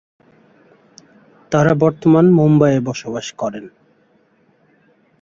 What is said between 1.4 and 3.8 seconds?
তারা বর্তমান মুম্বইয়ে বসবাস করেন।